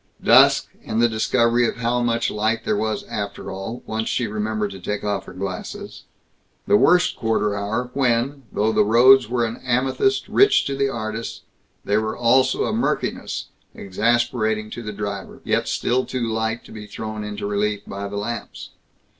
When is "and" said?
0.83-0.99